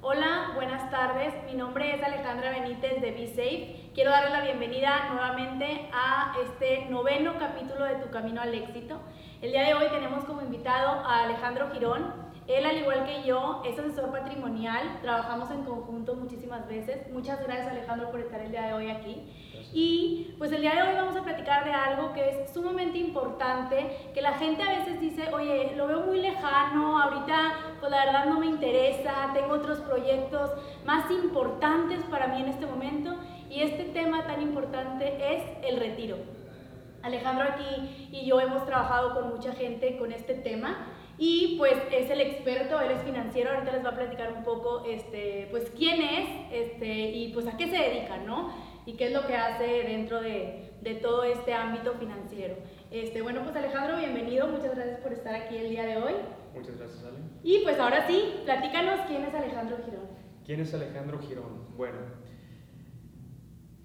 [0.00, 1.34] Hola, buenas tardes.
[1.44, 3.90] Mi nombre es Alejandra Benítez de Be Safe.
[3.94, 9.00] Quiero darle la bienvenida nuevamente a este noveno capítulo de Tu Camino al Éxito.
[9.42, 12.27] El día de hoy tenemos como invitado a Alejandro Girón.
[12.48, 15.00] Él, al igual que yo, es asesor patrimonial.
[15.02, 17.12] Trabajamos en conjunto muchísimas veces.
[17.12, 19.22] Muchas gracias, Alejandro, por estar el día de hoy aquí.
[19.74, 24.10] Y pues el día de hoy vamos a platicar de algo que es sumamente importante,
[24.14, 28.24] que la gente a veces dice, oye, lo veo muy lejano, ahorita pues la verdad
[28.24, 30.50] no me interesa, tengo otros proyectos
[30.86, 33.14] más importantes para mí en este momento
[33.50, 36.16] y este tema tan importante es el retiro.
[37.02, 42.10] Alejandro aquí y yo hemos trabajado con mucha gente con este tema y pues es
[42.10, 46.00] el experto, él es financiero, ahorita les va a platicar un poco este, pues quién
[46.00, 48.52] es este, y pues a qué se dedica, ¿no?
[48.88, 52.56] y qué es lo que hace dentro de, de todo este ámbito financiero.
[52.90, 56.14] Este, bueno, pues Alejandro, bienvenido, muchas gracias por estar aquí el día de hoy.
[56.54, 57.18] Muchas gracias, Ale.
[57.42, 60.06] Y pues ahora sí, platícanos quién es Alejandro Girón.
[60.42, 61.66] ¿Quién es Alejandro Girón?
[61.76, 61.98] Bueno,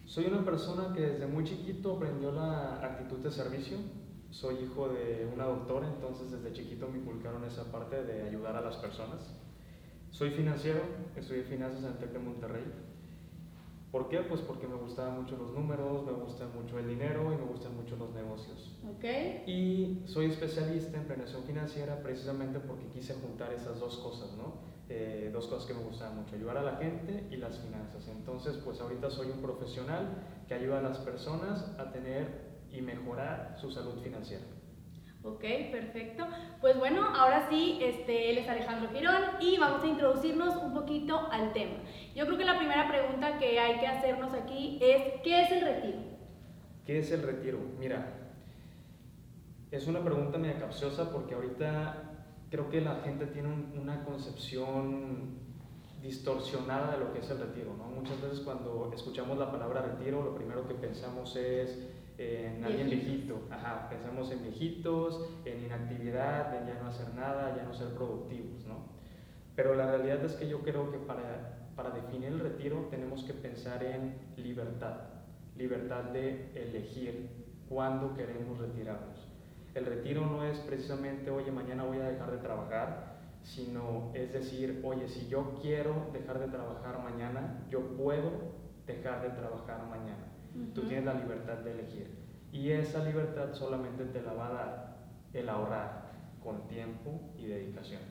[0.06, 3.80] soy una persona que desde muy chiquito aprendió la actitud de servicio.
[4.34, 8.62] Soy hijo de una doctora, entonces desde chiquito me inculcaron esa parte de ayudar a
[8.62, 9.32] las personas.
[10.10, 10.82] Soy financiero,
[11.16, 12.64] estudié finanzas en el TEC de Monterrey
[13.94, 14.22] ¿Por qué?
[14.22, 17.76] Pues porque me gustaban mucho los números, me gusta mucho el dinero y me gustan
[17.76, 18.76] mucho los negocios.
[18.98, 19.44] Okay.
[19.46, 24.56] Y soy especialista en planeación financiera precisamente porque quise juntar esas dos cosas, ¿no?
[24.90, 28.08] Eh, dos cosas que me gustaban mucho, ayudar a la gente y las finanzas.
[28.08, 30.08] Entonces, pues ahorita soy un profesional
[30.48, 34.44] que ayuda a las personas a tener y mejorar su salud financiera.
[35.24, 36.28] Ok, perfecto.
[36.60, 41.32] Pues bueno, ahora sí, este, él es Alejandro Girón y vamos a introducirnos un poquito
[41.32, 41.78] al tema.
[42.14, 45.62] Yo creo que la primera pregunta que hay que hacernos aquí es, ¿qué es el
[45.62, 46.00] retiro?
[46.86, 47.60] ¿Qué es el retiro?
[47.80, 48.24] Mira,
[49.72, 53.50] es una pregunta media capciosa porque ahorita creo que la gente tiene
[53.80, 55.40] una concepción
[56.02, 57.86] distorsionada de lo que es el retiro, ¿no?
[57.86, 61.80] Muchas veces cuando escuchamos la palabra retiro, lo primero que pensamos es
[62.24, 63.42] en alguien viejito.
[63.50, 68.66] Ajá, pensamos en viejitos, en inactividad, en ya no hacer nada, ya no ser productivos,
[68.66, 68.94] ¿no?
[69.56, 73.34] Pero la realidad es que yo creo que para, para definir el retiro tenemos que
[73.34, 75.02] pensar en libertad,
[75.56, 77.30] libertad de elegir
[77.70, 79.28] cuándo queremos retirarnos.
[79.76, 84.82] El retiro no es precisamente, oye, mañana voy a dejar de trabajar, sino es decir,
[84.84, 88.54] oye, si yo quiero dejar de trabajar mañana, yo puedo
[88.86, 90.34] dejar de trabajar mañana.
[90.76, 92.23] Tú tienes la libertad de elegir.
[92.54, 94.96] Y esa libertad solamente te la va a dar
[95.34, 98.02] el ahorrar con tiempo y dedicación.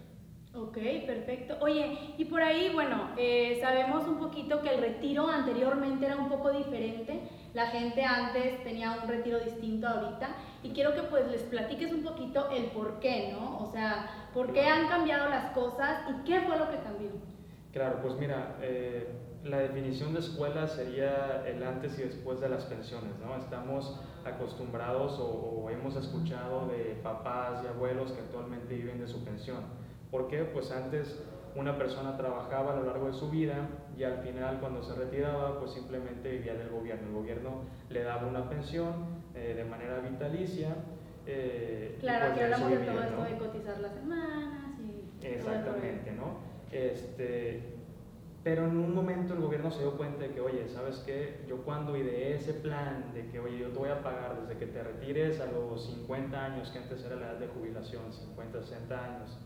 [0.54, 0.76] Ok,
[1.06, 1.56] perfecto.
[1.60, 6.28] Oye, y por ahí, bueno, eh, sabemos un poquito que el retiro anteriormente era un
[6.28, 7.22] poco diferente.
[7.54, 10.28] La gente antes tenía un retiro distinto ahorita.
[10.62, 13.60] Y quiero que pues les platiques un poquito el por qué, ¿no?
[13.60, 17.10] O sea, por qué han cambiado las cosas y qué fue lo que cambió.
[17.72, 19.08] Claro, pues mira, eh,
[19.44, 23.36] la definición de escuela sería el antes y después de las pensiones, ¿no?
[23.36, 29.64] Estamos acostumbrados o, hemos escuchado de papás y abuelos que actualmente viven de su pensión.
[30.10, 30.44] ¿Por qué?
[30.44, 31.22] Pues antes
[31.56, 35.58] una persona trabajaba a lo largo de su vida y al final cuando se retiraba
[35.58, 37.08] pues simplemente vivía del gobierno.
[37.08, 40.76] El gobierno le daba una pensión eh, de manera vitalicia.
[41.26, 45.26] Eh, claro, pues, aquí hablamos de todo esto de cotizar las semanas y...
[45.26, 46.38] Exactamente, ¿no?
[46.70, 47.81] Este,
[48.44, 51.44] pero en un momento el gobierno se dio cuenta de que, oye, ¿sabes qué?
[51.48, 54.66] Yo cuando ideé ese plan de que, oye, yo te voy a pagar desde que
[54.66, 59.04] te retires a los 50 años, que antes era la edad de jubilación, 50, 60
[59.04, 59.38] años,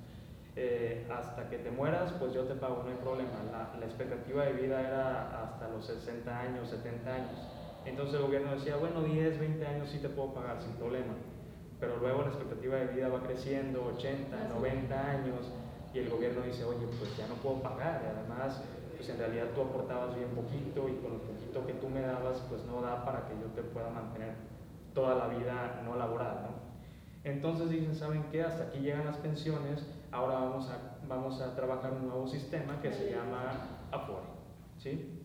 [0.56, 3.34] eh, hasta que te mueras, pues yo te pago, no hay problema.
[3.52, 7.38] La, la, expectativa de vida era hasta los 60 años, 70 años.
[7.84, 11.12] Entonces el gobierno decía, bueno, 10, 20 años sí te puedo pagar sin problema.
[11.78, 15.52] Pero luego la expectativa de vida va creciendo, 80, 90 años,
[15.92, 18.02] y el gobierno dice, oye, pues ya no puedo pagar.
[18.02, 18.62] Y además
[18.96, 22.42] pues en realidad tú aportabas bien poquito y con lo poquito que tú me dabas,
[22.48, 24.34] pues no da para que yo te pueda mantener
[24.94, 26.66] toda la vida no laboral, ¿no?
[27.22, 28.42] Entonces dicen, ¿saben qué?
[28.42, 32.92] Hasta aquí llegan las pensiones, ahora vamos a, vamos a trabajar un nuevo sistema que
[32.92, 34.26] se llama Afore,
[34.78, 35.22] ¿sí?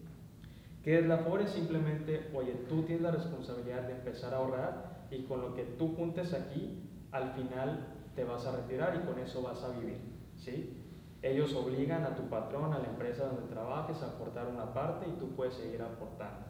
[0.83, 1.47] ¿Qué es la Afore?
[1.47, 5.95] Simplemente, oye, tú tienes la responsabilidad de empezar a ahorrar y con lo que tú
[5.95, 10.00] juntes aquí, al final te vas a retirar y con eso vas a vivir,
[10.38, 10.81] ¿sí?
[11.21, 15.19] Ellos obligan a tu patrón, a la empresa donde trabajes, a aportar una parte y
[15.19, 16.47] tú puedes seguir aportando.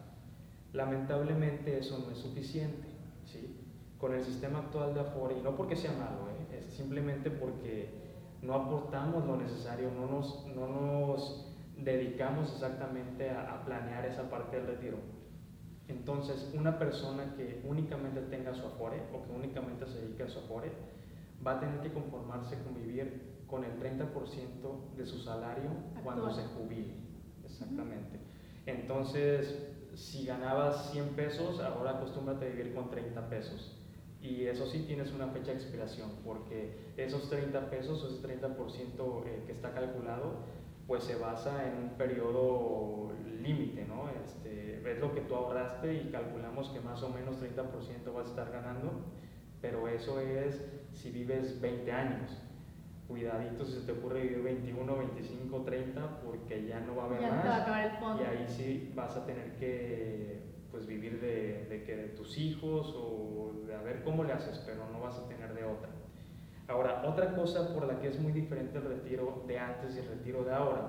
[0.72, 2.88] Lamentablemente eso no es suficiente.
[3.26, 3.58] ¿sí?
[3.98, 6.60] Con el sistema actual de Afore, y no porque sea malo, ¿eh?
[6.60, 7.90] es simplemente porque
[8.42, 14.56] no aportamos lo necesario, no nos, no nos dedicamos exactamente a, a planear esa parte
[14.56, 14.98] del retiro.
[15.90, 20.40] Entonces, una persona que únicamente tenga su Afore o que únicamente se dedique a su
[20.40, 20.72] Afore,
[21.46, 25.70] va a tener que conformarse con vivir con el 30% de su salario
[26.04, 26.96] cuando se jubile.
[27.46, 28.18] Exactamente.
[28.66, 33.78] Entonces, si ganabas 100 pesos, ahora acostúmbrate a vivir con 30 pesos.
[34.22, 39.44] Y eso sí tienes una fecha de expiración, porque esos 30 pesos, ese 30% eh,
[39.46, 40.46] que está calculado,
[40.88, 43.12] pues se basa en un periodo
[43.42, 44.10] límite, ¿no?
[44.24, 48.30] Este, ves lo que tú ahorraste y calculamos que más o menos 30% vas a
[48.30, 48.92] estar ganando,
[49.60, 50.64] pero eso es
[50.94, 52.38] si vives 20 años.
[53.12, 57.22] Cuidadito si se te ocurre vivir 21, 25, 30, porque ya no va a haber
[57.22, 57.46] ya más.
[57.46, 58.24] Va a acabar el fondo.
[58.24, 60.42] Y ahí sí vas a tener que
[60.72, 64.64] pues vivir de, de, que de tus hijos o de a ver cómo le haces,
[64.66, 65.90] pero no vas a tener de otra.
[66.70, 70.08] Ahora, otra cosa por la que es muy diferente el retiro de antes y el
[70.08, 70.88] retiro de ahora,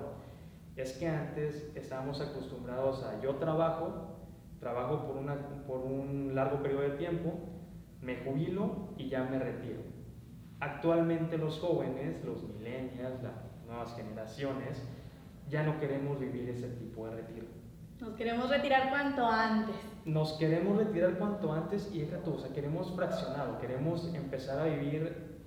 [0.77, 4.15] es que antes estábamos acostumbrados a yo trabajo,
[4.61, 5.35] trabajo por, una,
[5.67, 7.33] por un largo periodo de tiempo,
[8.01, 9.92] me jubilo y ya me retiro.
[10.63, 13.33] Actualmente los jóvenes, los millennials, las
[13.67, 14.81] nuevas generaciones,
[15.49, 17.47] ya no queremos vivir ese tipo de retiro.
[17.99, 19.75] Nos queremos retirar cuanto antes.
[20.05, 25.41] Nos queremos retirar cuanto antes y es o sea, queremos fraccionado, queremos empezar a vivir,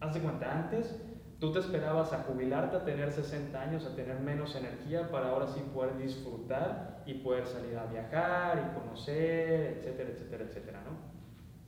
[0.00, 1.02] haz de cuenta, antes
[1.38, 5.48] tú te esperabas a jubilarte, a tener 60 años, a tener menos energía para ahora
[5.48, 11.15] sí poder disfrutar y poder salir a viajar y conocer, etcétera, etcétera, etcétera, ¿no?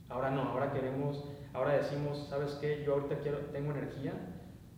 [0.09, 1.23] Ahora no, ahora queremos,
[1.53, 2.83] ahora decimos, ¿sabes qué?
[2.83, 4.13] Yo ahorita quiero, tengo energía,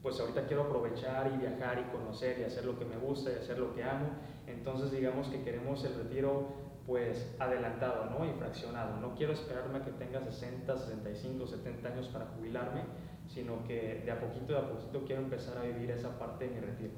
[0.01, 3.35] pues ahorita quiero aprovechar y viajar y conocer y hacer lo que me gusta y
[3.35, 4.09] hacer lo que amo.
[4.47, 8.25] Entonces digamos que queremos el retiro pues adelantado, ¿no?
[8.25, 8.99] Y fraccionado.
[8.99, 12.81] No quiero esperarme a que tenga 60, 65, 70 años para jubilarme,
[13.27, 16.55] sino que de a poquito, de a poquito quiero empezar a vivir esa parte de
[16.55, 16.93] mi retiro.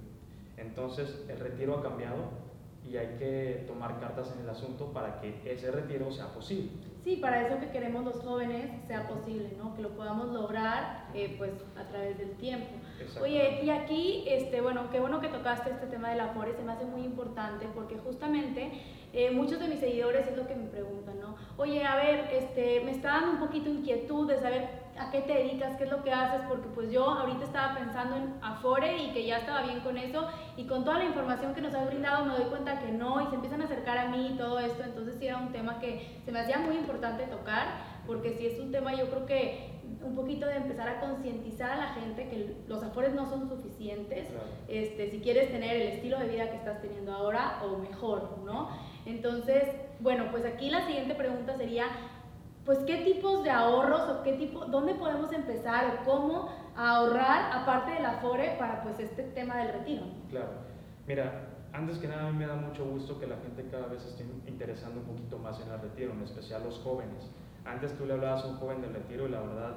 [0.57, 2.29] Entonces el retiro ha cambiado
[2.89, 6.71] y hay que tomar cartas en el asunto para que ese retiro sea posible.
[7.03, 9.75] Sí, para eso que queremos los jóvenes sea posible, ¿no?
[9.75, 12.67] Que lo podamos lograr eh, pues a través del tiempo.
[13.21, 16.63] Oye, y aquí, este, bueno, qué bueno que tocaste este tema de la FORE, se
[16.63, 18.71] me hace muy importante porque justamente
[19.11, 21.35] eh, muchos de mis seguidores es lo que me preguntan, ¿no?
[21.57, 25.33] Oye, a ver, este, me está dando un poquito inquietud de saber a qué te
[25.33, 29.11] dedicas, qué es lo que haces, porque pues yo ahorita estaba pensando en Afore y
[29.11, 32.25] que ya estaba bien con eso y con toda la información que nos has brindado
[32.25, 34.83] me doy cuenta que no y se empiezan a acercar a mí y todo esto,
[34.83, 37.67] entonces sí era un tema que se me hacía muy importante tocar,
[38.05, 39.73] porque sí es un tema yo creo que
[40.03, 44.27] un poquito de empezar a concientizar a la gente que los afores no son suficientes,
[44.67, 48.69] este, si quieres tener el estilo de vida que estás teniendo ahora o mejor, ¿no?
[49.05, 49.63] Entonces,
[49.99, 51.85] bueno, pues aquí la siguiente pregunta sería,
[52.65, 57.91] pues qué tipos de ahorros o qué tipo, dónde podemos empezar o cómo ahorrar aparte
[57.91, 60.03] del afore para pues este tema del retiro.
[60.29, 60.51] Claro,
[61.05, 64.05] mira, antes que nada a mí me da mucho gusto que la gente cada vez
[64.05, 67.29] esté interesando un poquito más en el retiro, en especial los jóvenes.
[67.65, 69.75] Antes tú le hablabas a un joven del retiro y la verdad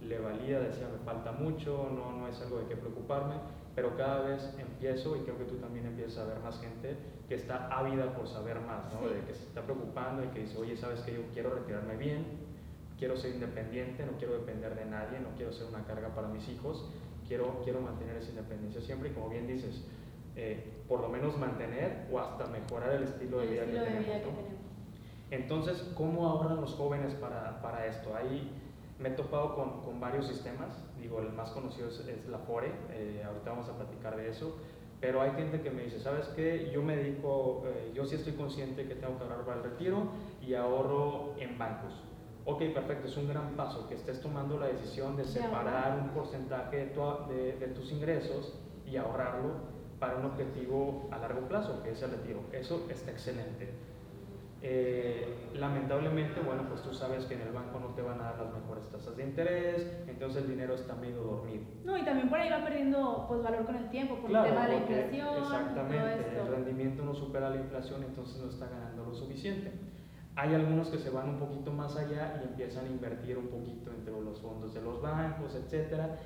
[0.00, 3.34] le valía, decía me falta mucho, no, no es algo de qué preocuparme,
[3.74, 6.96] pero cada vez empiezo y creo que tú también empiezas a ver más gente
[7.28, 9.08] que está ávida por saber más, ¿no?
[9.08, 12.24] de que se está preocupando y que dice, oye, sabes que yo quiero retirarme bien,
[12.98, 16.48] quiero ser independiente, no quiero depender de nadie, no quiero ser una carga para mis
[16.48, 16.88] hijos,
[17.26, 19.82] quiero, quiero mantener esa independencia siempre y como bien dices,
[20.36, 24.06] eh, por lo menos mantener o hasta mejorar el estilo de, vida, que tenemos,
[25.30, 28.14] Entonces, ¿cómo ahorran los jóvenes para, para esto?
[28.14, 28.50] Ahí
[28.98, 33.22] me he topado con, con, varios sistemas, digo, el más conocido es, la FORE, eh,
[33.26, 34.56] ahorita vamos a platicar de eso,
[35.00, 36.70] pero hay gente que me dice, ¿sabes qué?
[36.72, 40.08] Yo me dedico, eh, yo sí estoy consciente que tengo que ahorrar para el retiro
[40.40, 41.92] y ahorro en bancos.
[42.46, 46.92] Ok, perfecto, es un gran paso que estés tomando la decisión de separar un porcentaje
[47.28, 52.10] de, de tus ingresos y ahorrarlo para un objetivo a largo plazo, que es el
[52.10, 52.40] retiro.
[52.52, 53.70] Eso está excelente.
[54.66, 58.38] Eh, lamentablemente, bueno, pues tú sabes que en el banco no te van a dar
[58.38, 61.64] las mejores tasas de interés, entonces el dinero está medio dormido.
[61.84, 64.66] No, y también por ahí va perdiendo pues, valor con el tiempo, por el tema
[64.66, 65.28] de la inflación.
[65.36, 69.70] Exactamente, el rendimiento no supera la inflación, entonces no está ganando lo suficiente.
[70.34, 73.90] Hay algunos que se van un poquito más allá y empiezan a invertir un poquito
[73.90, 76.18] entre los fondos de los bancos, etcétera,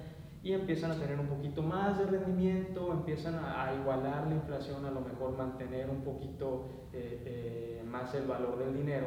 [0.44, 4.90] y empiezan a tener un poquito más de rendimiento, empiezan a, igualar la inflación, a
[4.92, 7.57] lo mejor mantener un poquito eh, eh,
[8.14, 9.06] el valor del dinero,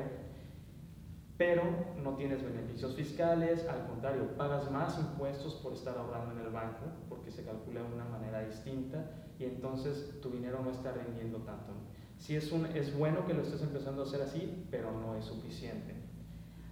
[1.38, 1.64] pero
[2.04, 6.86] no tienes beneficios fiscales, al contrario, pagas más impuestos por estar ahorrando en el banco,
[7.10, 11.74] porque se calcula de una manera distinta y entonces tu dinero no está rindiendo tanto.
[12.20, 15.96] Sí es, es bueno que lo estés empezando a hacer así, pero no es suficiente.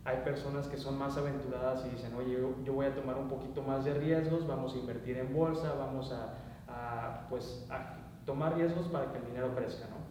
[0.06, 3.64] Hay personas que son más aventuradas y dicen, oye, yo, voy a tomar un poquito
[3.64, 9.12] más de riesgos, vamos a invertir en bolsa, vamos a, pues, a tomar riesgos para
[9.12, 10.09] que el dinero crezca, ¿no?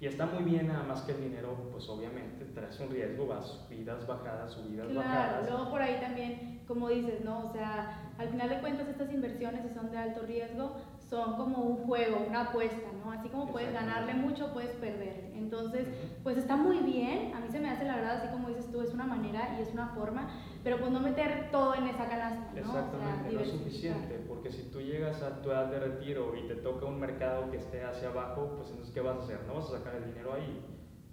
[0.00, 3.46] Y está muy bien, nada más que el dinero, pues obviamente traes un riesgo, vas
[3.46, 5.28] subidas, bajadas, subidas, bajadas.
[5.28, 7.46] Claro, luego por ahí también, como dices, ¿no?
[7.46, 10.76] O sea, al final de cuentas estas inversiones, si son de alto riesgo,
[11.08, 13.12] son como un juego, una apuesta, ¿no?
[13.12, 15.30] Así como puedes ganarle mucho, puedes perder.
[15.34, 15.88] Entonces,
[16.22, 18.82] pues está muy bien, a mí se me hace la verdad, así como dices tú,
[18.82, 20.28] es una manera y es una forma,
[20.62, 22.58] pero pues no meter todo en esa canasta, ¿no?
[22.58, 26.56] Exactamente, no es suficiente, porque si tú llegas a tu edad de retiro y te
[26.56, 29.40] toca un mercado que esté hacia abajo, pues entonces, ¿qué vas a hacer?
[29.46, 30.62] No vas a sacar el dinero ahí,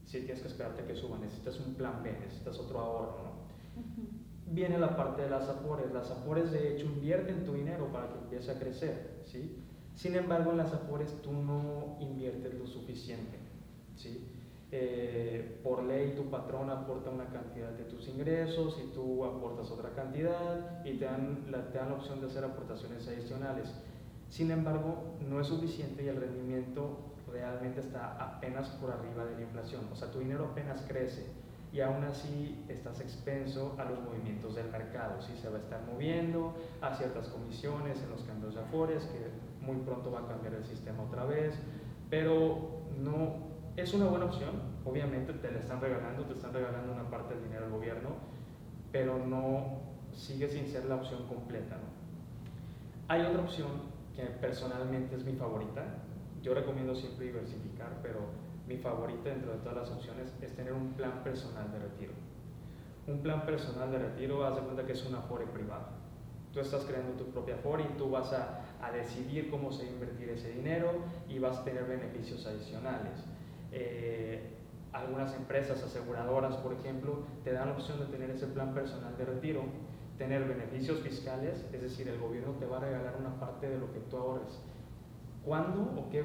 [0.03, 3.45] si tienes que esperarte que suba, necesitas un plan B, necesitas otro ahorro, ¿no?
[4.47, 8.19] Viene la parte de las afores, las afores de hecho invierten tu dinero para que
[8.19, 9.64] empiece a crecer, ¿sí?
[9.95, 13.37] Sin embargo, en las afores tú no inviertes lo suficiente.
[13.95, 14.27] ¿sí?
[14.71, 19.91] Eh, por ley tu patrón aporta una cantidad de tus ingresos y tú aportas otra
[19.91, 23.73] cantidad y te dan, la, te dan la opción de hacer aportaciones adicionales.
[24.29, 26.97] Sin embargo, no es suficiente y el rendimiento
[27.31, 29.81] realmente está apenas por arriba de la inflación.
[29.93, 31.25] O sea, tu dinero apenas crece
[31.71, 35.21] y aún así estás expenso a los movimientos del mercado.
[35.21, 35.33] ¿sí?
[35.41, 39.19] Se va a estar moviendo a ciertas comisiones en los cambios de afores que
[39.65, 41.55] muy pronto va a cambiar el sistema otra vez,
[42.09, 43.35] pero no
[43.75, 44.51] es una buena opción,
[44.85, 48.09] obviamente te la están regalando, te están regalando una parte del dinero al gobierno,
[48.91, 49.79] pero no
[50.13, 51.75] sigue sin ser la opción completa.
[51.75, 51.95] ¿no?
[53.07, 53.67] Hay otra opción
[54.15, 55.83] que personalmente es mi favorita,
[56.41, 58.19] yo recomiendo siempre diversificar, pero
[58.67, 62.13] mi favorita dentro de todas las opciones es tener un plan personal de retiro.
[63.07, 65.89] Un plan personal de retiro, haz de cuenta que es una afore privada.
[66.55, 70.29] Tú estás creando tu propia afore y tú vas a a decidir cómo se invertir
[70.29, 70.91] ese dinero
[71.27, 73.23] y vas a tener beneficios adicionales.
[73.71, 74.51] Eh,
[74.93, 79.25] algunas empresas aseguradoras, por ejemplo, te dan la opción de tener ese plan personal de
[79.25, 79.63] retiro,
[80.17, 83.91] tener beneficios fiscales, es decir, el gobierno te va a regalar una parte de lo
[83.91, 84.61] que tú ahorres.
[85.43, 86.23] ¿Cuándo o qué,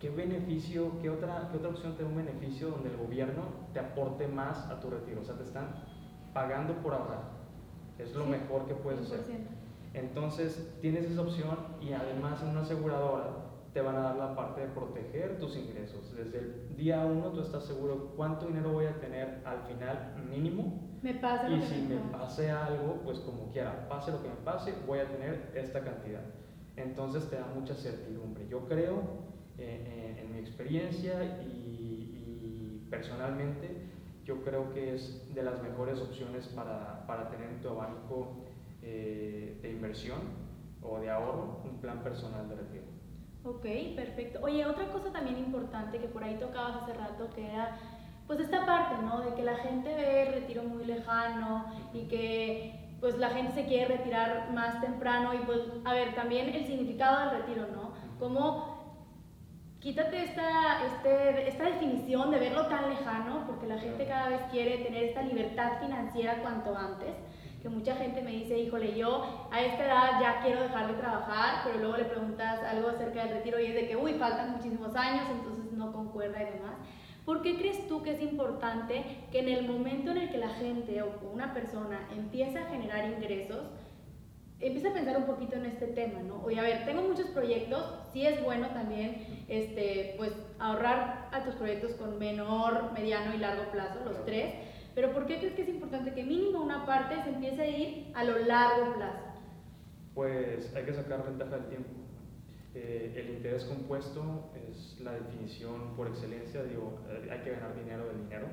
[0.00, 3.42] qué beneficio, qué otra, qué otra opción te da un beneficio donde el gobierno
[3.72, 5.20] te aporte más a tu retiro?
[5.20, 5.68] O sea, te están
[6.32, 7.43] pagando por ahorrar.
[7.98, 9.20] Es lo mejor que puedes hacer.
[9.92, 14.60] Entonces tienes esa opción y además en una aseguradora te van a dar la parte
[14.60, 16.14] de proteger tus ingresos.
[16.16, 20.80] Desde el día uno tú estás seguro cuánto dinero voy a tener al final mínimo.
[21.02, 24.72] Me pasa y si me pase algo, pues como quiera, pase lo que me pase,
[24.86, 26.22] voy a tener esta cantidad.
[26.76, 28.46] Entonces te da mucha certidumbre.
[28.48, 29.24] Yo creo,
[29.58, 33.83] eh, eh, en mi experiencia y, y, personalmente,
[34.24, 38.44] yo creo que es de las mejores opciones para, para tener tu abanico
[38.82, 40.18] eh, de inversión
[40.82, 42.84] o de ahorro, un plan personal de retiro.
[43.44, 44.40] Ok, perfecto.
[44.42, 47.76] Oye, otra cosa también importante que por ahí tocabas hace rato, que era
[48.26, 49.20] pues esta parte, ¿no?
[49.20, 53.66] De que la gente ve el retiro muy lejano y que pues la gente se
[53.66, 57.92] quiere retirar más temprano y pues, a ver, también el significado del retiro, ¿no?
[58.18, 58.73] Como
[59.84, 64.78] quítate esta, este, esta definición de verlo tan lejano, porque la gente cada vez quiere
[64.78, 67.12] tener esta libertad financiera cuanto antes
[67.60, 71.62] que mucha gente me dice, híjole, yo a esta edad ya quiero dejar de trabajar,
[71.64, 74.94] pero luego le preguntas algo acerca del retiro y es de que, uy, faltan muchísimos
[74.94, 76.74] años, entonces no concuerda y demás.
[77.24, 80.50] ¿Por qué crees tú que es importante que en el momento en el que la
[80.50, 83.64] gente o una persona empieza a generar ingresos,
[84.60, 86.42] empiece a pensar un poquito en este tema, ¿no?
[86.44, 91.54] Oye, a ver, tengo muchos proyectos, sí es bueno también, este, pues, ahorrar a tus
[91.54, 94.54] proyectos con menor, mediano y largo plazo, los tres,
[94.94, 98.12] pero ¿por qué crees que es importante que mínimo una parte se empiece a ir
[98.14, 99.24] a lo largo plazo?
[100.14, 101.90] Pues hay que sacar ventaja del tiempo.
[102.76, 108.06] Eh, el interés compuesto es la definición por excelencia, digo, eh, hay que ganar dinero
[108.06, 108.46] del dinero.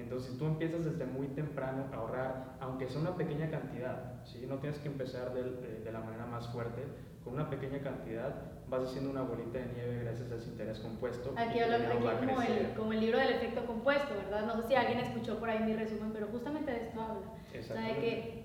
[0.00, 4.46] Entonces, tú empiezas desde muy temprano a ahorrar, aunque sea una pequeña cantidad, ¿sí?
[4.48, 6.82] no tienes que empezar de, de, de la manera más fuerte,
[7.24, 8.34] con una pequeña cantidad
[8.70, 11.34] vas haciendo una bolita de nieve gracias a ese interés compuesto.
[11.36, 14.46] Aquí habla como el, como el libro del efecto compuesto, ¿verdad?
[14.46, 17.26] No sé si alguien escuchó por ahí mi resumen, pero justamente de esto habla.
[17.58, 18.44] O sea, de que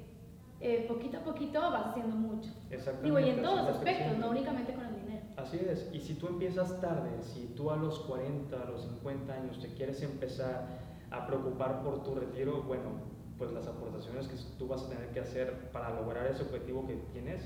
[0.61, 2.49] eh, poquito a poquito vas haciendo mucho.
[2.71, 3.03] Exactamente.
[3.03, 5.25] Digo, y en todos los aspectos, no únicamente con el dinero.
[5.37, 9.33] Así es, y si tú empiezas tarde, si tú a los 40, a los 50
[9.33, 10.65] años te quieres empezar
[11.15, 15.19] a preocupar por tu retiro, bueno, pues las aportaciones que tú vas a tener que
[15.19, 17.41] hacer para lograr ese objetivo que tienes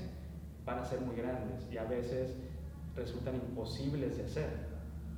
[0.64, 2.34] van a ser muy grandes y a veces
[2.94, 4.70] resultan imposibles de hacer.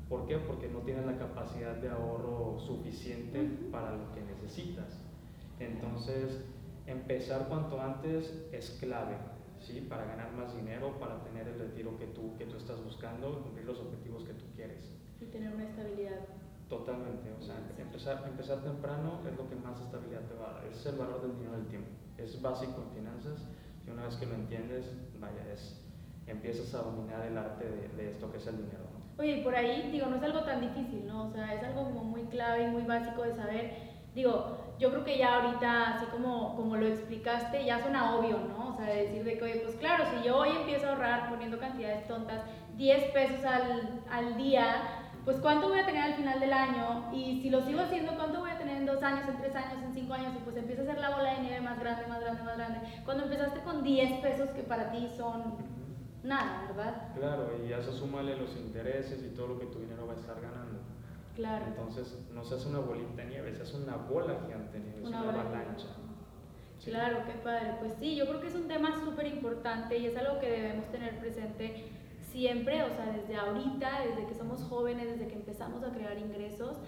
[0.08, 0.38] ¿Por qué?
[0.38, 4.98] Porque no tienes la capacidad de ahorro suficiente para lo que necesitas.
[5.58, 6.40] Entonces,
[6.86, 9.16] empezar cuanto antes es clave,
[9.60, 9.86] ¿sí?
[9.88, 13.64] Para ganar más dinero, para tener el retiro que tú, que tú estás buscando, cumplir
[13.64, 14.92] los objetivos que tú quieres.
[15.20, 16.41] Y tener una estabilidad.
[16.72, 20.64] Totalmente, o sea, empezar, empezar temprano es lo que más estabilidad te va a dar,
[20.72, 23.46] es el valor del dinero del tiempo, es básico en finanzas
[23.86, 25.78] y una vez que lo entiendes, vaya, es,
[26.26, 28.84] empiezas a dominar el arte de, esto que es el dinero.
[29.18, 31.26] Oye, y por ahí, digo, no es algo tan difícil, ¿no?
[31.26, 33.74] O sea, es algo como muy clave y muy básico de saber.
[34.14, 38.72] Digo, yo creo que ya ahorita, así como, como lo explicaste, ya suena obvio, ¿no?
[38.72, 41.58] O sea, decir de que, oye, pues claro, si yo hoy empiezo a ahorrar poniendo
[41.58, 42.40] cantidades tontas,
[42.78, 47.40] 10 pesos al, al día, pues cuánto voy a tener al final del año y
[47.40, 49.94] si lo sigo haciendo, cuánto voy a tener en dos años, en tres años, en
[49.94, 52.42] cinco años y pues empieza a hacer la bola de nieve más grande, más grande,
[52.42, 52.80] más grande.
[53.04, 55.54] Cuando empezaste con 10 pesos que para ti son
[56.24, 57.08] nada, ¿verdad?
[57.14, 60.16] Claro, y ya se súmale los intereses y todo lo que tu dinero va a
[60.16, 60.80] estar ganando.
[61.36, 61.66] Claro.
[61.66, 65.02] Entonces no se hace una bolita de nieve, se hace una bola gigante de nieve,
[65.02, 65.86] es una, avalancha.
[66.84, 67.76] Claro, qué padre.
[67.78, 70.90] Pues sí, yo creo que es un tema súper importante y es algo que debemos
[70.90, 71.86] tener presente
[72.32, 76.78] siempre, o sea, desde ahorita, desde que somos jóvenes, desde que empezamos a crear ingresos,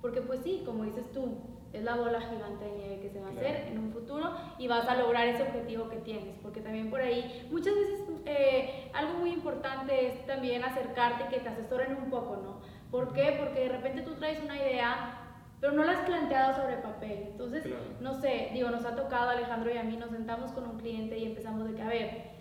[0.00, 1.38] porque pues sí, como dices tú,
[1.72, 4.66] es la bola gigante de nieve que se va a hacer en un futuro y
[4.66, 9.18] vas a lograr ese objetivo que tienes, porque también por ahí muchas veces eh, algo
[9.18, 12.60] muy importante es también acercarte, que te asesoren un poco, ¿no?
[12.90, 13.36] ¿Por qué?
[13.38, 15.22] Porque de repente tú traes una idea
[15.60, 17.28] pero no la has planteado sobre papel.
[17.30, 17.64] Entonces,
[18.00, 21.18] no sé, digo, nos ha tocado Alejandro y a mí, nos sentamos con un cliente
[21.18, 22.35] y empezamos de que, a ver,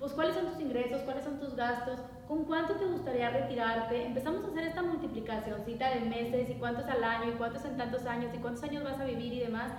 [0.00, 4.06] pues cuáles son tus ingresos, cuáles son tus gastos, con cuánto te gustaría retirarte.
[4.06, 8.06] Empezamos a hacer esta multiplicacióncita de meses y cuántos al año y cuántos en tantos
[8.06, 9.72] años y cuántos años vas a vivir y demás.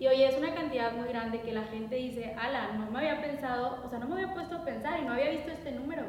[0.00, 3.22] Y oye, es una cantidad muy grande que la gente dice, ala, no me había
[3.22, 6.02] pensado, o sea, no me había puesto a pensar y no había visto este número.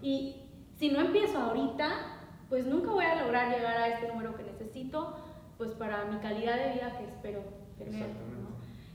[0.00, 0.36] Y
[0.76, 1.90] si no empiezo ahorita,
[2.48, 5.16] pues nunca voy a lograr llegar a este número que necesito,
[5.58, 7.42] pues para mi calidad de vida que espero
[7.76, 8.39] tener.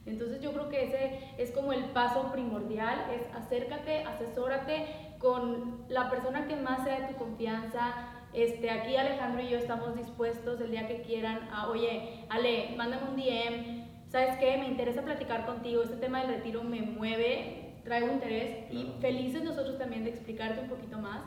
[0.05, 4.85] Entonces yo creo que ese es como el paso primordial, es acércate, asesórate
[5.17, 8.11] con la persona que más sea de tu confianza.
[8.33, 13.09] Este, aquí Alejandro y yo estamos dispuestos el día que quieran a, oye, Ale, mándame
[13.09, 14.57] un DM, ¿sabes qué?
[14.57, 19.77] Me interesa platicar contigo, este tema del retiro me mueve, traigo interés y felices nosotros
[19.77, 21.21] también de explicarte un poquito más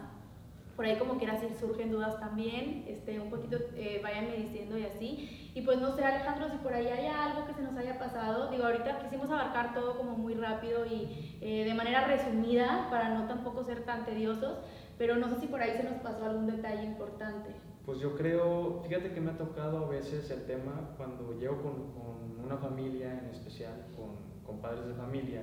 [0.79, 4.85] por ahí como quieras si surgen dudas también, este, un poquito eh, váyanme diciendo y
[4.85, 5.51] así.
[5.53, 8.49] Y pues no sé Alejandro, si por ahí hay algo que se nos haya pasado,
[8.49, 13.27] digo, ahorita quisimos abarcar todo como muy rápido y eh, de manera resumida para no
[13.27, 14.59] tampoco ser tan tediosos,
[14.97, 17.57] pero no sé si por ahí se nos pasó algún detalle importante.
[17.85, 21.91] Pues yo creo, fíjate que me ha tocado a veces el tema cuando llego con,
[21.91, 25.43] con una familia en especial, con, con padres de familia,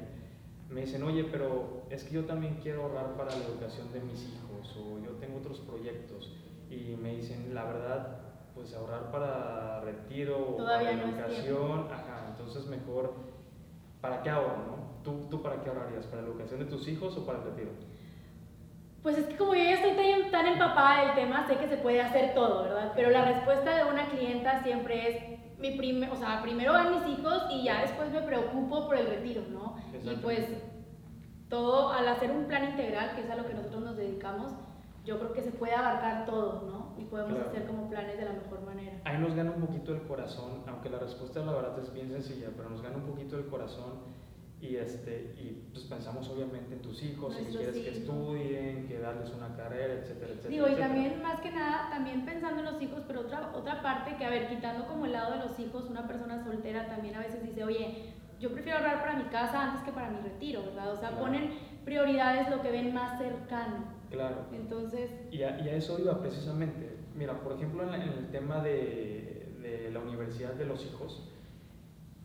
[0.70, 4.24] me dicen, oye, pero es que yo también quiero ahorrar para la educación de mis
[4.24, 6.34] hijos o yo tengo otros proyectos
[6.70, 8.18] y me dicen, la verdad,
[8.54, 13.14] pues ahorrar para retiro o para educación, ajá, entonces mejor,
[14.02, 14.76] ¿para qué ahorro, no?
[15.04, 16.08] ¿Tú, ¿Tú para qué ahorrarías?
[16.08, 17.70] ¿Para la educación de tus hijos o para el retiro?
[19.04, 22.02] Pues es que como yo ya estoy tan, empapada del tema, sé que se puede
[22.02, 22.92] hacer todo, ¿verdad?
[22.96, 27.20] Pero la respuesta de una clienta siempre es, mi prime, o sea, primero van mis
[27.20, 29.75] hijos y ya después me preocupo por el retiro, ¿no?
[30.12, 30.48] Y pues
[31.50, 34.54] todo, al hacer un plan integral, que es a lo que nosotros nos dedicamos,
[35.06, 36.96] yo creo que se puede abarcar todo, ¿no?
[37.00, 39.00] Y podemos hacer como planes de la mejor manera.
[39.06, 42.50] Ahí nos gana un poquito el corazón, aunque la respuesta la verdad es bien sencilla,
[42.56, 44.00] pero nos gana un poquito el corazón
[44.60, 49.30] y, este, y pues pensamos obviamente en tus hijos, si quieres que estudien, que darles
[49.32, 50.50] una carrera, etcétera, etcétera.
[50.50, 54.16] Digo, y también más que nada, también pensando en los hijos, pero otra, otra parte
[54.18, 57.20] que, a ver, quitando como el lado de los hijos, una persona soltera también a
[57.20, 60.94] veces dice, oye, yo prefiero ahorrar para mi casa antes que para mi retiro, ¿verdad?
[60.94, 61.52] O sea, ponen
[61.84, 63.86] prioridades lo que ven más cercano.
[64.10, 64.46] Claro.
[64.54, 65.12] Entonces...
[65.32, 66.98] Y a, y a eso iba precisamente.
[67.16, 71.30] Mira, por ejemplo, en, en el tema de, de la universidad de los hijos,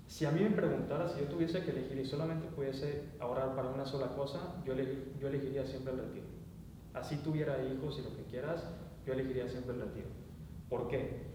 [0.07, 3.69] si a mí me preguntara si yo tuviese que elegir y solamente pudiese ahorrar para
[3.69, 4.75] una sola cosa, yo,
[5.21, 6.27] yo elegiría siempre el retiro.
[6.95, 8.67] Así tuviera hijos y lo que quieras,
[9.07, 10.09] yo elegiría siempre el retiro.
[10.69, 11.31] ¿Por qué?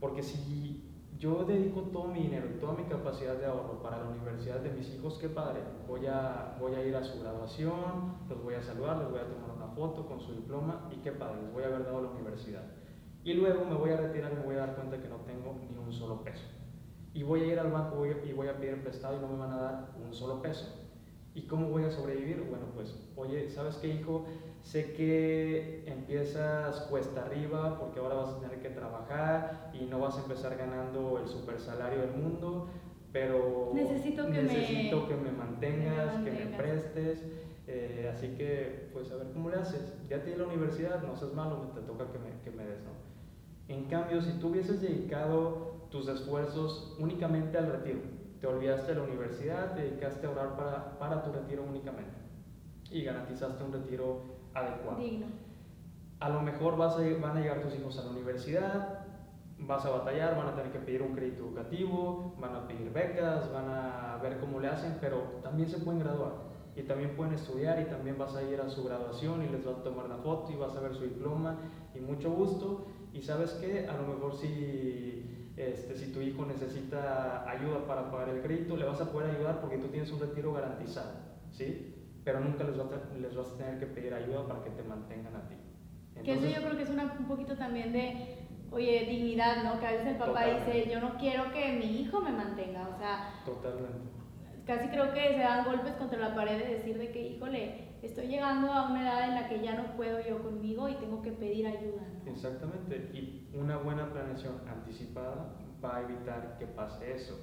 [0.00, 0.82] Porque si
[1.24, 4.70] yo dedico todo mi dinero y toda mi capacidad de ahorro para la universidad de
[4.72, 5.60] mis hijos, qué padre.
[5.88, 9.26] Voy a, voy a ir a su graduación, los voy a saludar, les voy a
[9.26, 12.10] tomar una foto con su diploma y qué padre, les voy a haber dado la
[12.10, 12.64] universidad.
[13.24, 15.56] Y luego me voy a retirar y me voy a dar cuenta que no tengo
[15.70, 16.44] ni un solo peso
[17.14, 19.52] y voy a ir al banco y voy a pedir prestado y no me van
[19.52, 20.83] a dar un solo peso.
[21.34, 22.46] ¿Y cómo voy a sobrevivir?
[22.48, 24.24] Bueno, pues, oye, ¿sabes qué, hijo?
[24.62, 30.16] Sé que empiezas cuesta arriba porque ahora vas a tener que trabajar y no vas
[30.16, 32.68] a empezar ganando el super salario del mundo,
[33.12, 37.24] pero necesito que, necesito me, que me mantengas, que me prestes.
[37.66, 39.94] Eh, así que, pues, a ver cómo le haces.
[40.08, 42.78] Ya te di la universidad, no seas malo, te toca que me, que me des,
[42.82, 42.92] ¿no?
[43.68, 48.00] En cambio, si tú hubieses dedicado tus esfuerzos únicamente al retiro,
[48.44, 52.12] te olvidaste de la universidad, te dedicaste a ahorrar para, para tu retiro únicamente
[52.90, 54.20] y garantizaste un retiro
[54.52, 54.98] adecuado.
[54.98, 55.28] Digno.
[56.20, 59.06] A lo mejor vas a, van a llegar tus hijos a la universidad,
[59.60, 63.50] vas a batallar, van a tener que pedir un crédito educativo, van a pedir becas,
[63.50, 66.32] van a ver cómo le hacen, pero también se pueden graduar.
[66.76, 69.78] y también pueden estudiar y también vas a ir a su graduación y les vas
[69.78, 71.56] a tomar la foto y vas a ver su diploma
[71.94, 72.88] y mucho gusto.
[73.14, 78.30] Y sabes que a lo mejor si, este, si tu hijo necesita ayuda para pagar
[78.30, 81.12] el crédito, le vas a poder ayudar porque tú tienes un retiro garantizado,
[81.52, 81.94] ¿sí?
[82.24, 84.82] Pero nunca les vas a, les vas a tener que pedir ayuda para que te
[84.82, 85.54] mantengan a ti.
[86.24, 89.78] que eso yo creo que es una, un poquito también de oye, dignidad, ¿no?
[89.78, 92.98] Que a veces el papá dice, yo no quiero que mi hijo me mantenga, o
[92.98, 93.40] sea...
[93.44, 94.10] Totalmente.
[94.66, 98.28] Casi creo que se dan golpes contra la pared de decir de que, híjole, estoy
[98.28, 101.32] llegando a una edad en la que ya no puedo yo conmigo y tengo que
[101.32, 102.30] pedir ayuda, ¿no?
[102.30, 107.38] Exactamente, y una buena planeación anticipada va a evitar que pase eso.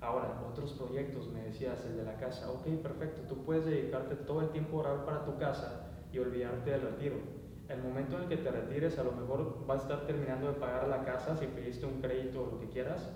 [0.00, 4.42] Ahora, otros proyectos, me decías, el de la casa, ok, perfecto, tú puedes dedicarte todo
[4.42, 8.28] el tiempo a orar para tu casa y olvidarte del retiro el momento en el
[8.28, 11.46] que te retires, a lo mejor vas a estar terminando de pagar la casa si
[11.46, 13.10] pediste un crédito o lo que quieras.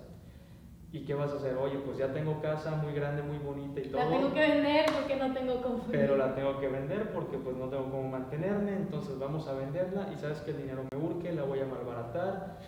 [0.93, 1.57] ¿Y qué vas a hacer?
[1.57, 4.03] Oye, pues ya tengo casa muy grande, muy bonita y todo.
[4.03, 5.85] La tengo que vender porque no tengo cómo.
[5.91, 10.13] Pero la tengo que vender porque pues no tengo cómo mantenerme, entonces vamos a venderla
[10.13, 12.59] y sabes que el dinero me urge, la voy a malbaratar.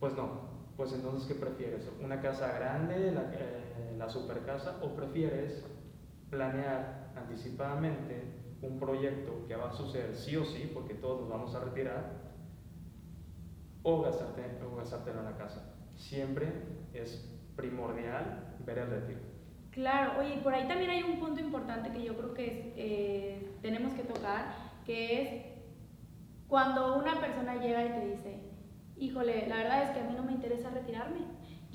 [0.00, 0.40] Pues no,
[0.76, 1.88] pues entonces ¿qué prefieres?
[2.02, 5.64] ¿Una casa grande, la, eh, la super casa, o prefieres
[6.30, 8.24] planear anticipadamente
[8.60, 12.26] un proyecto que va a suceder sí o sí, porque todos nos vamos a retirar,
[13.84, 15.76] o gastarte, o gastártelo en la casa.
[15.94, 16.52] Siempre
[16.92, 19.20] es primordial ver el retiro.
[19.70, 23.92] Claro, oye, por ahí también hay un punto importante que yo creo que eh, tenemos
[23.94, 25.46] que tocar, que es
[26.48, 28.40] cuando una persona llega y te dice,
[28.96, 31.20] híjole, la verdad es que a mí no me interesa retirarme,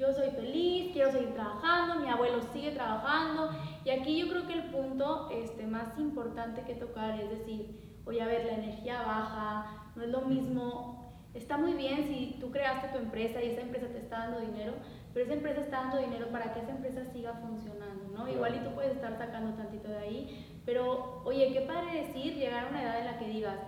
[0.01, 3.51] yo soy feliz, quiero seguir trabajando, mi abuelo sigue trabajando.
[3.85, 8.19] Y aquí yo creo que el punto este, más importante que tocar es decir, oye,
[8.19, 11.13] a ver, la energía baja, no es lo mismo.
[11.35, 14.73] Está muy bien si tú creaste tu empresa y esa empresa te está dando dinero,
[15.13, 18.27] pero esa empresa está dando dinero para que esa empresa siga funcionando, ¿no?
[18.27, 22.65] Igual y tú puedes estar sacando tantito de ahí, pero oye, qué padre decir llegar
[22.65, 23.59] a una edad en la que digas,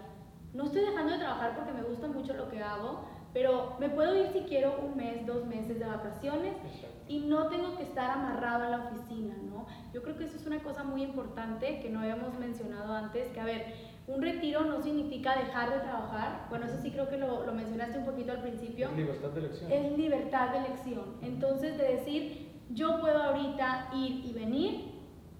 [0.53, 4.15] no estoy dejando de trabajar porque me gusta mucho lo que hago, pero me puedo
[4.15, 6.55] ir si quiero un mes, dos meses de vacaciones
[7.07, 9.65] y no tengo que estar amarrado a la oficina, ¿no?
[9.93, 13.39] Yo creo que eso es una cosa muy importante que no habíamos mencionado antes, que
[13.39, 13.73] a ver,
[14.05, 17.97] un retiro no significa dejar de trabajar, bueno, eso sí creo que lo, lo mencionaste
[17.97, 18.89] un poquito al principio.
[18.89, 19.71] Es libertad de elección.
[19.71, 21.03] Es libertad de elección.
[21.21, 24.93] Entonces, de decir, yo puedo ahorita ir y venir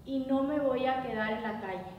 [0.06, 1.94] y no me voy a quedar en la calle.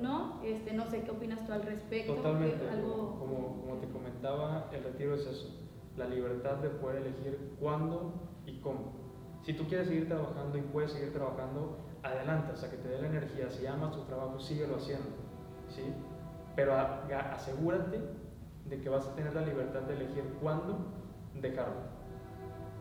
[0.00, 0.40] ¿No?
[0.42, 2.14] Este, no sé qué opinas tú al respecto.
[2.14, 2.68] Totalmente.
[2.68, 3.16] Algo...
[3.18, 5.54] Como, como te comentaba, el retiro es eso,
[5.96, 8.92] la libertad de poder elegir cuándo y cómo.
[9.42, 13.08] Si tú quieres seguir trabajando y puedes seguir trabajando, adelante, hasta que te dé la
[13.08, 13.50] energía.
[13.50, 15.27] Si amas tu trabajo, síguelo haciendo.
[15.78, 15.94] ¿Sí?
[16.56, 18.00] Pero asegúrate
[18.68, 20.78] de que vas a tener la libertad de elegir cuándo
[21.40, 21.98] dejarlo.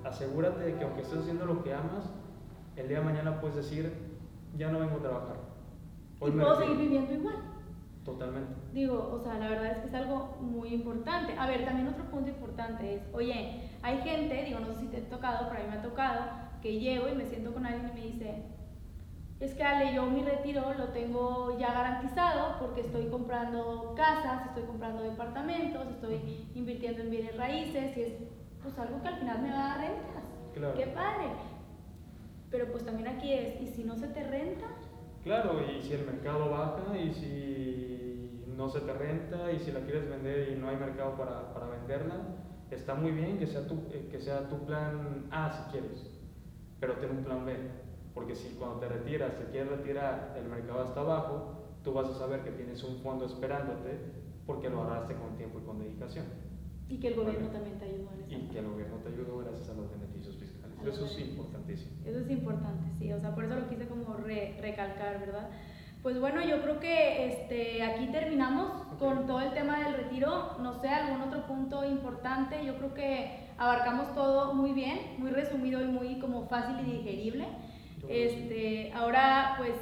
[0.04, 2.12] Asegúrate de que aunque estés haciendo lo que amas,
[2.76, 3.94] el día de mañana puedes decir,
[4.58, 5.48] ya no vengo a trabajar
[6.26, 7.36] y puedo seguir viviendo igual.
[8.04, 8.54] Totalmente.
[8.74, 11.34] Digo, o sea, la verdad es que es algo muy importante.
[11.38, 14.98] A ver, también otro punto importante es, oye, hay gente, digo, no sé si te
[14.98, 16.22] ha tocado, pero a mí me ha tocado,
[16.62, 18.44] que llego y me siento con alguien y me dice,
[19.40, 24.64] es que Ale, yo mi retiro lo tengo ya garantizado porque estoy comprando casas, estoy
[24.64, 28.14] comprando departamentos, estoy invirtiendo en bienes raíces y es
[28.64, 30.24] pues algo que al final me va a dar rentas.
[30.56, 30.74] Claro.
[30.76, 31.28] Qué padre.
[32.50, 34.66] Pero pues también aquí es, ¿y si no se te renta?
[35.24, 39.82] Claro, y si el mercado baja y si no se te renta y si la
[39.82, 42.16] quieres vender y no hay mercado para, para venderla,
[42.72, 46.10] está muy bien que sea, tu, eh, que sea tu plan A si quieres,
[46.80, 47.56] pero ten un plan B,
[48.18, 51.54] porque si cuando te retiras, te quieres retirar, el mercado está abajo,
[51.84, 54.00] tú vas a saber que tienes un fondo esperándote
[54.48, 56.26] porque lo ahorraste con tiempo y con dedicación.
[56.90, 58.42] Y que el gobierno también te ayudó en.
[58.42, 60.76] Y que el gobierno te ayudó gracias a los beneficios fiscales.
[60.84, 61.92] Eso es importantísimo.
[62.08, 65.50] Eso es importante, sí, o sea, por eso lo quise como recalcar, ¿verdad?
[66.02, 70.58] Pues bueno, yo creo que este, aquí terminamos con todo el tema del retiro.
[70.60, 72.66] No sé, algún otro punto importante.
[72.66, 77.46] Yo creo que abarcamos todo muy bien, muy resumido y muy como fácil y digerible.
[78.08, 79.76] Este, ahora, pues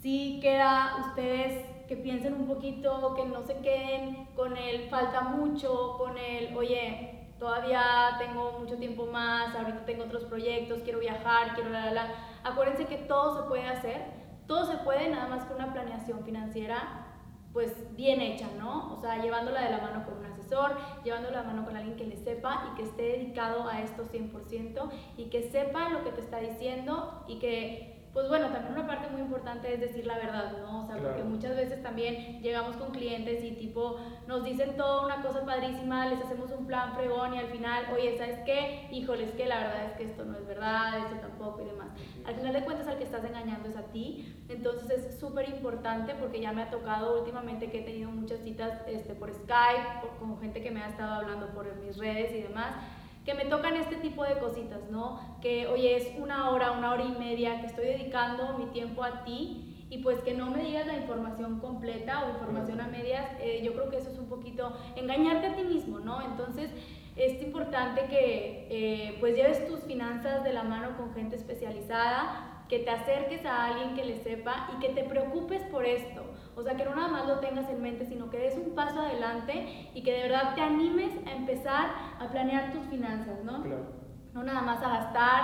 [0.00, 5.96] sí queda ustedes que piensen un poquito, que no se queden con el falta mucho,
[5.98, 11.70] con el, oye, todavía tengo mucho tiempo más, ahorita tengo otros proyectos, quiero viajar, quiero
[11.70, 12.14] la, la, la.
[12.44, 14.02] Acuérdense que todo se puede hacer,
[14.46, 17.08] todo se puede nada más con una planeación financiera
[17.52, 18.94] pues bien hecha, ¿no?
[18.94, 21.96] O sea, llevándola de la mano con un asesor, llevándola de la mano con alguien
[21.96, 26.10] que le sepa y que esté dedicado a esto 100% y que sepa lo que
[26.10, 30.16] te está diciendo y que pues bueno, también una parte muy importante es decir la
[30.16, 30.82] verdad, ¿no?
[30.82, 35.22] O sea, porque muchas veces también llegamos con clientes y tipo nos dicen toda una
[35.22, 38.88] cosa padrísima, les hacemos un plan fregón y al final, oye, ¿sabes qué?
[38.90, 41.88] Híjole, es que la verdad es que esto no es verdad, esto tampoco y demás.
[42.26, 46.14] Al final de cuentas al que estás engañando es a ti, entonces es súper importante
[46.14, 50.38] porque ya me ha tocado últimamente que he tenido muchas citas este, por Skype, con
[50.38, 52.74] gente que me ha estado hablando por mis redes y demás
[53.24, 55.20] que me tocan este tipo de cositas, ¿no?
[55.40, 59.24] Que, oye, es una hora, una hora y media que estoy dedicando mi tiempo a
[59.24, 63.60] ti y pues que no me digas la información completa o información a medias, eh,
[63.62, 66.22] yo creo que eso es un poquito engañarte a ti mismo, ¿no?
[66.22, 66.70] Entonces,
[67.14, 72.78] es importante que eh, pues lleves tus finanzas de la mano con gente especializada, que
[72.78, 76.24] te acerques a alguien que le sepa y que te preocupes por esto.
[76.56, 78.98] O sea, que no nada más lo tengas en mente, sino que des un paso
[78.98, 83.62] adelante y que de verdad te animes a empezar a planear tus finanzas, ¿no?
[83.62, 83.84] Claro.
[84.32, 85.42] No nada más a gastar,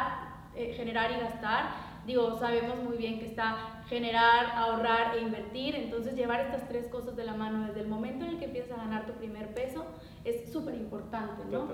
[0.55, 1.67] eh, generar y gastar.
[2.09, 7.15] Digo, sabemos muy bien que está generar, ahorrar e invertir, entonces llevar estas tres cosas
[7.17, 9.85] de la mano desde el momento en el que empiezas a ganar tu primer peso
[10.25, 11.69] es súper importante, ¿no?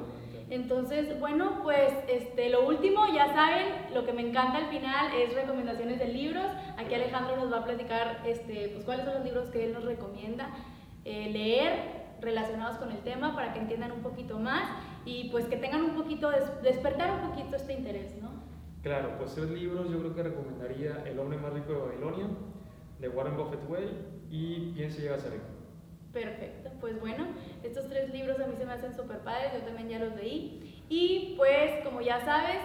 [0.51, 5.33] Entonces, bueno, pues este, lo último, ya saben, lo que me encanta al final es
[5.35, 6.47] recomendaciones de libros.
[6.79, 9.85] Aquí Alejandro nos va a platicar este, pues, cuáles son los libros que él nos
[9.85, 10.49] recomienda
[11.05, 14.69] eh, leer relacionados con el tema para que entiendan un poquito más
[15.05, 16.29] y pues que tengan un poquito,
[16.61, 18.34] despertar un poquito este interés, ¿no?
[18.85, 22.27] Claro, pues tres libros yo creo que recomendaría El hombre más rico de Babilonia,
[23.01, 23.89] de Warren Buffett Way
[24.31, 25.45] y Piense llega a ser rico.
[26.13, 27.27] Perfecto, pues bueno,
[27.63, 30.85] estos tres libros a mí se me hacen súper padres, yo también ya los leí.
[30.91, 32.59] Y pues, como ya sabes,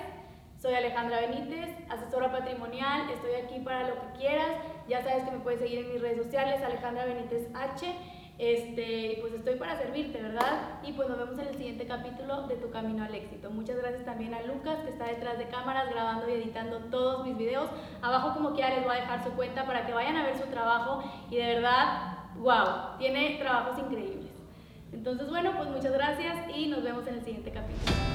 [0.57, 4.51] soy Alejandra Benítez, asesora patrimonial, estoy aquí para lo que quieras.
[4.89, 7.95] Ya sabes que me puedes seguir en mis redes sociales, Alejandra Benítez H.
[8.37, 10.79] Este, pues para servirte, ¿verdad?
[10.83, 13.51] Y pues nos vemos en el siguiente capítulo de Tu Camino al Éxito.
[13.51, 17.37] Muchas gracias también a Lucas, que está detrás de cámaras grabando y editando todos mis
[17.37, 17.69] videos.
[18.01, 20.47] Abajo como quiera les voy a dejar su cuenta para que vayan a ver su
[20.47, 24.31] trabajo y de verdad wow, tiene trabajos increíbles.
[24.91, 28.08] Entonces, bueno, pues muchas gracias y nos vemos en el siguiente capítulo.